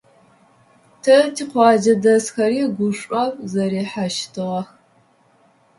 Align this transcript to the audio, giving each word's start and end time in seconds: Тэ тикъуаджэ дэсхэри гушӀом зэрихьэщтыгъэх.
Тэ 1.03 1.17
тикъуаджэ 1.33 1.93
дэсхэри 2.03 2.61
гушӀом 2.75 3.31
зэрихьэщтыгъэх. 3.51 4.67